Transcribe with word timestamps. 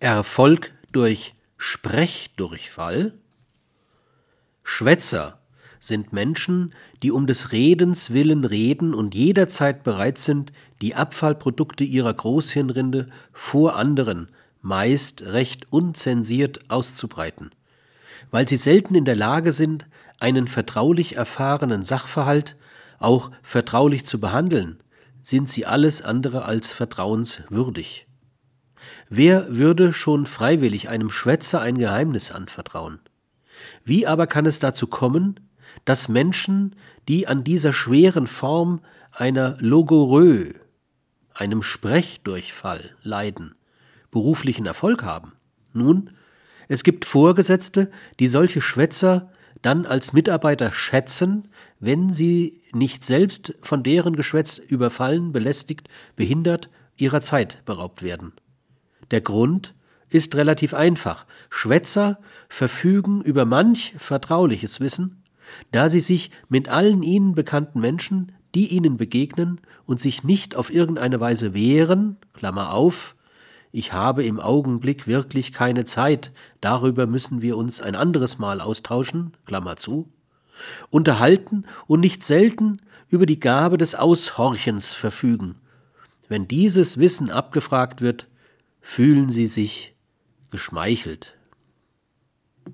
Erfolg 0.00 0.72
durch 0.92 1.34
Sprechdurchfall. 1.56 3.14
Schwätzer 4.62 5.38
sind 5.78 6.12
Menschen, 6.12 6.74
die 7.02 7.10
um 7.10 7.26
des 7.26 7.52
Redens 7.52 8.12
willen 8.12 8.44
reden 8.44 8.94
und 8.94 9.14
jederzeit 9.14 9.84
bereit 9.84 10.18
sind, 10.18 10.52
die 10.80 10.94
Abfallprodukte 10.94 11.84
ihrer 11.84 12.12
Großhirnrinde 12.12 13.08
vor 13.32 13.76
anderen, 13.76 14.28
meist 14.62 15.22
recht 15.22 15.72
unzensiert 15.72 16.70
auszubreiten. 16.70 17.50
Weil 18.30 18.48
sie 18.48 18.56
selten 18.56 18.94
in 18.94 19.04
der 19.04 19.16
Lage 19.16 19.52
sind, 19.52 19.86
einen 20.18 20.48
vertraulich 20.48 21.16
erfahrenen 21.16 21.84
Sachverhalt 21.84 22.56
auch 22.98 23.30
vertraulich 23.42 24.04
zu 24.04 24.18
behandeln, 24.18 24.80
sind 25.22 25.48
sie 25.48 25.66
alles 25.66 26.02
andere 26.02 26.44
als 26.44 26.72
vertrauenswürdig. 26.72 28.06
Wer 29.08 29.56
würde 29.56 29.92
schon 29.92 30.26
freiwillig 30.26 30.88
einem 30.88 31.10
Schwätzer 31.10 31.60
ein 31.60 31.78
Geheimnis 31.78 32.30
anvertrauen? 32.30 33.00
Wie 33.84 34.06
aber 34.06 34.26
kann 34.26 34.46
es 34.46 34.58
dazu 34.58 34.86
kommen, 34.86 35.40
dass 35.84 36.08
Menschen, 36.08 36.76
die 37.08 37.26
an 37.26 37.44
dieser 37.44 37.72
schweren 37.72 38.26
Form 38.26 38.80
einer 39.12 39.56
Logorö, 39.60 40.52
einem 41.32 41.62
Sprechdurchfall 41.62 42.94
leiden, 43.02 43.54
beruflichen 44.10 44.66
Erfolg 44.66 45.02
haben? 45.02 45.32
Nun, 45.72 46.10
es 46.68 46.82
gibt 46.84 47.04
Vorgesetzte, 47.04 47.90
die 48.20 48.28
solche 48.28 48.60
Schwätzer 48.60 49.30
dann 49.62 49.86
als 49.86 50.12
Mitarbeiter 50.12 50.72
schätzen, 50.72 51.48
wenn 51.80 52.12
sie 52.12 52.62
nicht 52.72 53.04
selbst 53.04 53.54
von 53.62 53.82
deren 53.82 54.14
Geschwätz 54.14 54.58
überfallen, 54.58 55.32
belästigt, 55.32 55.88
behindert, 56.16 56.68
ihrer 56.96 57.20
Zeit 57.20 57.64
beraubt 57.64 58.02
werden. 58.02 58.32
Der 59.14 59.20
Grund 59.20 59.76
ist 60.08 60.34
relativ 60.34 60.74
einfach. 60.74 61.24
Schwätzer 61.48 62.18
verfügen 62.48 63.22
über 63.22 63.44
manch 63.44 63.94
vertrauliches 63.96 64.80
Wissen, 64.80 65.22
da 65.70 65.88
sie 65.88 66.00
sich 66.00 66.32
mit 66.48 66.68
allen 66.68 67.04
ihnen 67.04 67.36
bekannten 67.36 67.78
Menschen, 67.78 68.32
die 68.56 68.66
ihnen 68.66 68.96
begegnen 68.96 69.60
und 69.86 70.00
sich 70.00 70.24
nicht 70.24 70.56
auf 70.56 70.74
irgendeine 70.74 71.20
Weise 71.20 71.54
wehren, 71.54 72.16
Klammer 72.32 72.74
auf, 72.74 73.14
ich 73.70 73.92
habe 73.92 74.24
im 74.24 74.40
Augenblick 74.40 75.06
wirklich 75.06 75.52
keine 75.52 75.84
Zeit, 75.84 76.32
darüber 76.60 77.06
müssen 77.06 77.40
wir 77.40 77.56
uns 77.56 77.80
ein 77.80 77.94
anderes 77.94 78.40
Mal 78.40 78.60
austauschen, 78.60 79.36
Klammer 79.46 79.76
zu, 79.76 80.12
unterhalten 80.90 81.66
und 81.86 82.00
nicht 82.00 82.24
selten 82.24 82.78
über 83.10 83.26
die 83.26 83.38
Gabe 83.38 83.78
des 83.78 83.94
Aushorchens 83.94 84.92
verfügen. 84.92 85.54
Wenn 86.28 86.48
dieses 86.48 86.98
Wissen 86.98 87.30
abgefragt 87.30 88.00
wird, 88.00 88.26
fühlen 88.84 89.30
sie 89.30 89.46
sich 89.46 89.96
geschmeichelt. 90.50 91.34